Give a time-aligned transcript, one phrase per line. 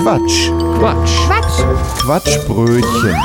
[0.00, 0.50] Quatsch.
[0.78, 1.26] Quatsch.
[1.26, 1.58] Quatsch.
[2.02, 3.16] Quatschbrötchen.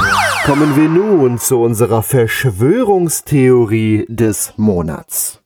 [0.44, 5.44] Kommen wir nun zu unserer Verschwörungstheorie des Monats.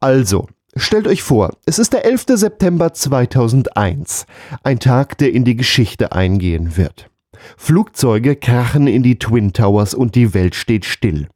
[0.00, 2.24] Also, stellt euch vor, es ist der 11.
[2.30, 4.26] September 2001,
[4.64, 7.08] ein Tag, der in die Geschichte eingehen wird.
[7.56, 11.28] Flugzeuge krachen in die Twin Towers und die Welt steht still.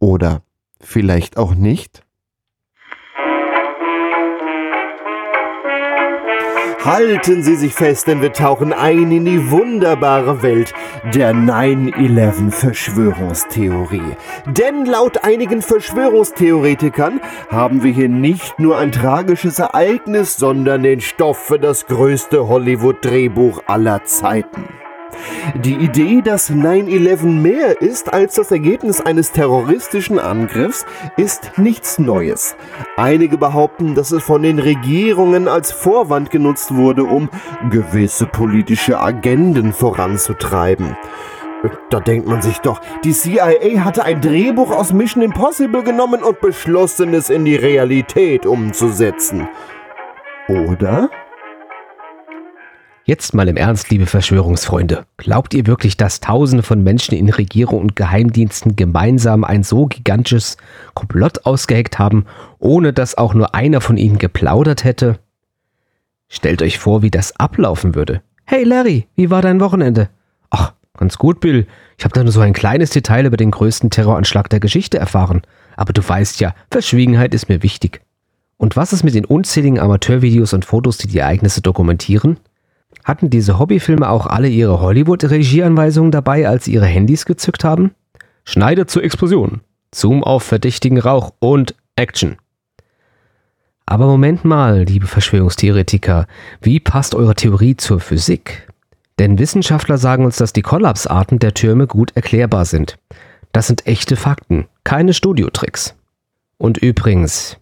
[0.00, 0.42] Oder
[0.80, 2.02] vielleicht auch nicht?
[6.84, 10.72] Halten Sie sich fest, denn wir tauchen ein in die wunderbare Welt
[11.14, 14.14] der 9-11-Verschwörungstheorie.
[14.46, 21.38] Denn laut einigen Verschwörungstheoretikern haben wir hier nicht nur ein tragisches Ereignis, sondern den Stoff
[21.38, 24.68] für das größte Hollywood-Drehbuch aller Zeiten.
[25.54, 30.84] Die Idee, dass 9-11 mehr ist als das Ergebnis eines terroristischen Angriffs,
[31.16, 32.56] ist nichts Neues.
[32.96, 37.28] Einige behaupten, dass es von den Regierungen als Vorwand genutzt wurde, um
[37.70, 40.96] gewisse politische Agenden voranzutreiben.
[41.90, 46.40] Da denkt man sich doch, die CIA hatte ein Drehbuch aus Mission Impossible genommen und
[46.40, 49.48] beschlossen, es in die Realität umzusetzen.
[50.48, 51.10] Oder?
[53.08, 55.06] Jetzt mal im Ernst, liebe Verschwörungsfreunde.
[55.16, 60.56] Glaubt ihr wirklich, dass Tausende von Menschen in Regierung und Geheimdiensten gemeinsam ein so gigantisches
[60.94, 62.26] Komplott ausgeheckt haben,
[62.58, 65.20] ohne dass auch nur einer von ihnen geplaudert hätte?
[66.26, 68.22] Stellt euch vor, wie das ablaufen würde.
[68.44, 70.08] Hey Larry, wie war dein Wochenende?
[70.50, 71.68] Ach, ganz gut, Bill.
[71.98, 75.42] Ich habe da nur so ein kleines Detail über den größten Terroranschlag der Geschichte erfahren.
[75.76, 78.00] Aber du weißt ja, Verschwiegenheit ist mir wichtig.
[78.56, 82.40] Und was ist mit den unzähligen Amateurvideos und Fotos, die die Ereignisse dokumentieren?
[83.06, 87.94] Hatten diese Hobbyfilme auch alle ihre Hollywood-Regieanweisungen dabei, als sie ihre Handys gezückt haben?
[88.44, 89.60] Schneide zur Explosion,
[89.94, 92.36] Zoom auf verdächtigen Rauch und Action.
[93.86, 96.26] Aber Moment mal, liebe Verschwörungstheoretiker,
[96.60, 98.68] wie passt eure Theorie zur Physik?
[99.20, 102.98] Denn Wissenschaftler sagen uns, dass die Kollapsarten der Türme gut erklärbar sind.
[103.52, 105.94] Das sind echte Fakten, keine Studiotricks.
[106.58, 107.56] Und übrigens,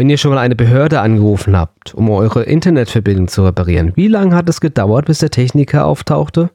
[0.00, 4.34] wenn ihr schon mal eine Behörde angerufen habt, um eure Internetverbindung zu reparieren, wie lange
[4.34, 6.48] hat es gedauert, bis der Techniker auftauchte?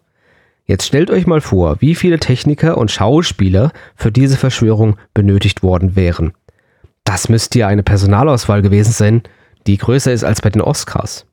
[0.66, 5.96] Jetzt stellt euch mal vor, wie viele Techniker und Schauspieler für diese Verschwörung benötigt worden
[5.96, 6.34] wären.
[7.04, 9.22] Das müsste ja eine Personalauswahl gewesen sein,
[9.68, 11.28] die größer ist als bei den Oscars.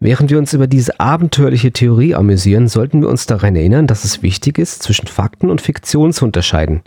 [0.00, 4.22] Während wir uns über diese abenteuerliche Theorie amüsieren, sollten wir uns daran erinnern, dass es
[4.22, 6.82] wichtig ist, zwischen Fakten und Fiktion zu unterscheiden.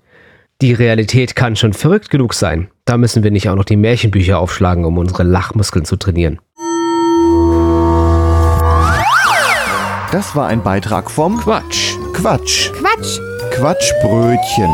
[0.62, 2.68] Die Realität kann schon verrückt genug sein.
[2.86, 6.40] Da müssen wir nicht auch noch die Märchenbücher aufschlagen, um unsere Lachmuskeln zu trainieren.
[10.12, 11.96] Das war ein Beitrag vom Quatsch.
[12.14, 12.72] Quatsch.
[12.74, 13.20] Quatsch.
[13.52, 14.70] Quatschbrötchen.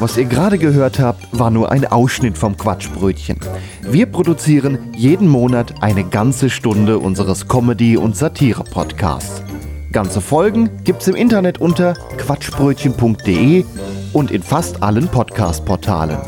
[0.00, 3.40] Was ihr gerade gehört habt, war nur ein Ausschnitt vom Quatschbrötchen.
[3.82, 9.42] Wir produzieren jeden Monat eine ganze Stunde unseres Comedy- und Satire-Podcasts.
[9.92, 13.64] Ganze Folgen gibt's im Internet unter quatschbrötchen.de
[14.12, 16.18] und in fast allen Podcast-Portalen.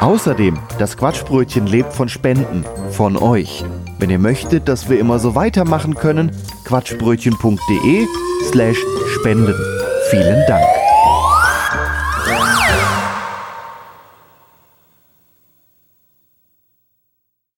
[0.00, 3.64] Außerdem, das Quatschbrötchen lebt von Spenden, von euch.
[3.98, 6.30] Wenn ihr möchtet, dass wir immer so weitermachen können,
[6.64, 8.06] quatschbrötchen.de
[8.50, 8.78] slash
[9.18, 9.54] spenden.
[10.10, 10.75] Vielen Dank.